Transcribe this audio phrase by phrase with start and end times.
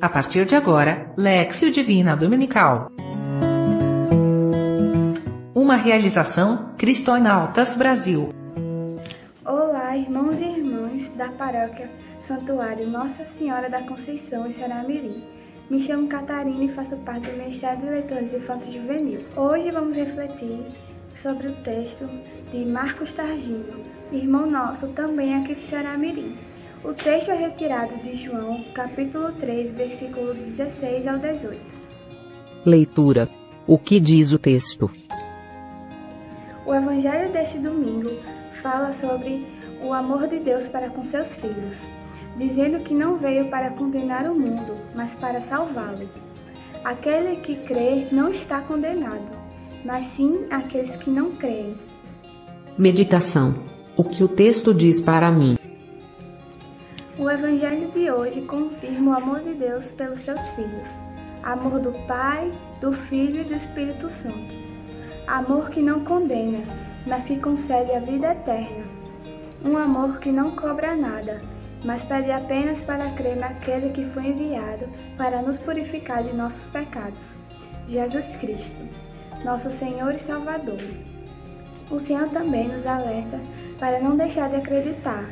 [0.00, 2.92] A partir de agora, Lexio Divina Dominical.
[5.52, 8.28] Uma realização Cristonautas Brasil.
[9.44, 11.90] Olá, irmãos e irmãs da paróquia
[12.20, 15.24] Santuário Nossa Senhora da Conceição em Saramirim.
[15.68, 19.18] Me chamo Catarina e faço parte do Ministério de Leitores Infantos Juvenil.
[19.36, 20.64] Hoje vamos refletir
[21.16, 22.08] sobre o texto
[22.52, 26.38] de Marcos Targino, irmão nosso também aqui de Saramirim.
[26.84, 31.60] O texto é retirado de João, capítulo 3, versículo 16 ao 18.
[32.64, 33.28] Leitura.
[33.66, 34.88] O que diz o texto?
[36.64, 38.10] O evangelho deste domingo
[38.62, 39.44] fala sobre
[39.82, 41.82] o amor de Deus para com seus filhos,
[42.36, 46.08] dizendo que não veio para condenar o mundo, mas para salvá-lo.
[46.84, 49.32] Aquele que crê não está condenado,
[49.84, 51.76] mas sim aqueles que não creem.
[52.78, 53.56] Meditação.
[53.96, 55.57] O que o texto diz para mim?
[57.28, 60.88] O Evangelho de hoje confirma o amor de Deus pelos seus filhos.
[61.42, 64.54] Amor do Pai, do Filho e do Espírito Santo.
[65.26, 66.62] Amor que não condena,
[67.06, 68.82] mas que concede a vida eterna.
[69.62, 71.42] Um amor que não cobra nada,
[71.84, 74.88] mas pede apenas para crer naquele que foi enviado
[75.18, 77.36] para nos purificar de nossos pecados.
[77.86, 78.88] Jesus Cristo,
[79.44, 80.80] nosso Senhor e Salvador.
[81.90, 83.40] O Senhor também nos alerta
[83.78, 85.24] para não deixar de acreditar,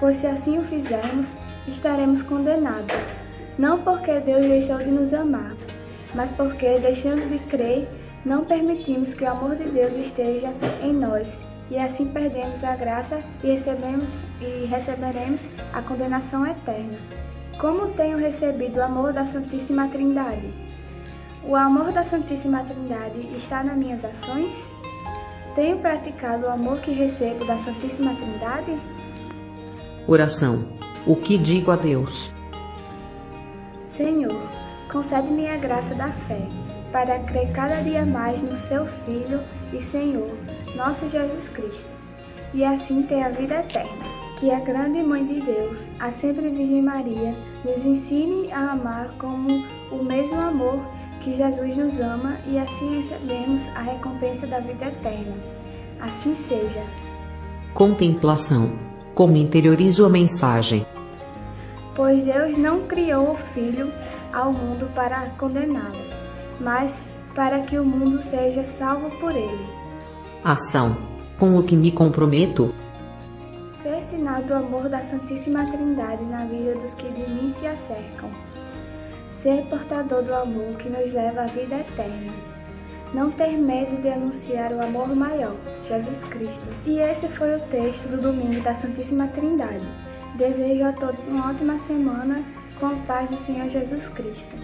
[0.00, 1.26] pois se assim o fizermos,
[1.66, 3.08] estaremos condenados,
[3.58, 5.52] não porque Deus deixou de nos amar,
[6.14, 7.88] mas porque, deixando de crer,
[8.24, 13.20] não permitimos que o amor de Deus esteja em nós, e assim perdemos a graça
[13.42, 14.10] e recebemos
[14.40, 15.40] e receberemos
[15.72, 16.98] a condenação eterna.
[17.58, 20.52] Como tenho recebido o amor da Santíssima Trindade?
[21.44, 24.52] O amor da Santíssima Trindade está nas minhas ações?
[25.54, 28.76] Tenho praticado o amor que recebo da Santíssima Trindade?
[30.04, 30.64] Oração.
[31.06, 32.32] O que digo a Deus?
[33.96, 34.48] Senhor,
[34.90, 36.40] concede-me a graça da fé,
[36.90, 39.40] para crer cada dia mais no Seu Filho
[39.72, 40.28] e Senhor,
[40.74, 41.92] nosso Jesus Cristo,
[42.52, 44.04] e assim ter a vida eterna.
[44.40, 47.32] Que a grande Mãe de Deus, a sempre Virgem Maria,
[47.64, 50.84] nos ensine a amar como o mesmo amor
[51.24, 55.34] que Jesus nos ama e assim recebemos a recompensa da vida eterna.
[55.98, 56.82] Assim seja.
[57.72, 58.72] Contemplação.
[59.14, 60.86] Como interiorizo a mensagem?
[61.96, 63.90] Pois Deus não criou o Filho
[64.34, 66.04] ao mundo para condená-lo,
[66.60, 66.92] mas
[67.34, 69.66] para que o mundo seja salvo por ele.
[70.44, 70.94] Ação.
[71.38, 72.74] Com o que me comprometo?
[73.82, 78.30] Ser sinal do amor da Santíssima Trindade na vida dos que de mim se acercam
[79.44, 82.32] ser portador do amor que nos leva à vida eterna.
[83.12, 86.66] Não ter medo de anunciar o amor maior, Jesus Cristo.
[86.86, 89.84] E esse foi o texto do domingo da Santíssima Trindade.
[90.36, 92.42] Desejo a todos uma ótima semana
[92.80, 94.56] com a paz do Senhor Jesus Cristo.